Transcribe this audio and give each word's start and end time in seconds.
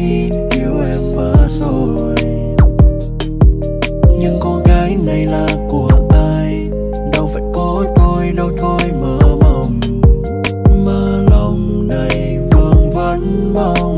thấy 0.00 0.30
yêu 0.50 0.80
em 0.80 1.14
vỡ 1.14 1.34
rồi. 1.48 2.14
Nhưng 4.18 4.38
cô 4.40 4.62
gái 4.64 4.96
này 5.04 5.24
là 5.24 5.46
của 5.68 5.90
ai? 6.10 6.70
Đâu 7.12 7.30
phải 7.32 7.42
có 7.54 7.84
tôi, 7.96 8.32
đâu 8.36 8.50
thôi 8.58 8.80
mơ 9.00 9.18
mộng 9.40 9.80
mơ 10.84 11.24
lòng 11.30 11.88
này 11.88 12.38
vương 12.50 12.90
vấn 12.90 13.52
mong. 13.54 13.89